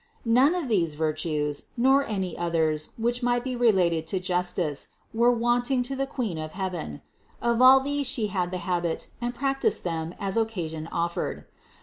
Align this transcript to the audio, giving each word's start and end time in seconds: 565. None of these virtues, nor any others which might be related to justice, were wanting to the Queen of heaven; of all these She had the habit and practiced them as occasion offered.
565. 0.23 0.53
None 0.55 0.63
of 0.63 0.67
these 0.67 0.93
virtues, 0.95 1.65
nor 1.77 2.03
any 2.05 2.35
others 2.35 2.89
which 2.97 3.21
might 3.21 3.43
be 3.43 3.55
related 3.55 4.07
to 4.07 4.19
justice, 4.19 4.87
were 5.13 5.29
wanting 5.31 5.83
to 5.83 5.95
the 5.95 6.07
Queen 6.07 6.39
of 6.39 6.53
heaven; 6.53 7.03
of 7.39 7.61
all 7.61 7.79
these 7.79 8.07
She 8.07 8.25
had 8.25 8.49
the 8.49 8.57
habit 8.65 9.09
and 9.21 9.35
practiced 9.35 9.83
them 9.83 10.15
as 10.19 10.37
occasion 10.37 10.87
offered. 10.91 11.45